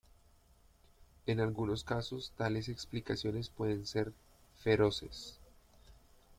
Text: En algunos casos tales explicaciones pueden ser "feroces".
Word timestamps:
En 1.27 1.39
algunos 1.39 1.83
casos 1.83 2.33
tales 2.35 2.69
explicaciones 2.69 3.49
pueden 3.51 3.85
ser 3.85 4.11
"feroces". 4.57 5.37